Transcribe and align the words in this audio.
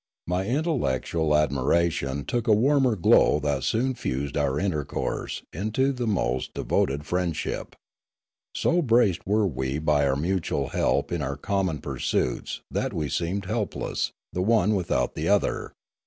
My 0.25 0.47
intellectual 0.47 1.37
admiration 1.37 2.25
took 2.25 2.47
a 2.47 2.53
warmer 2.55 2.95
glow 2.95 3.39
that 3.41 3.63
soon 3.63 3.93
fused 3.93 4.35
our 4.35 4.59
intercourse 4.59 5.43
into 5.53 5.93
the 5.93 6.07
most 6.07 6.55
de 6.55 6.63
voted 6.63 7.05
friendship. 7.05 7.75
So 8.55 8.81
braced 8.81 9.27
were 9.27 9.45
we 9.45 9.77
by 9.77 10.07
our 10.07 10.15
mutual 10.15 10.69
help 10.69 11.11
in 11.11 11.21
our 11.21 11.37
common 11.37 11.81
pursuits 11.81 12.61
that 12.71 12.93
we 12.93 13.09
seemed 13.09 13.45
helpless, 13.45 14.11
the 14.33 14.41
one 14.41 14.73
without 14.73 15.13
the 15.13 15.27
other. 15.29 15.71